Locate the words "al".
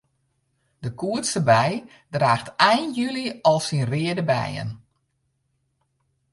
3.49-3.59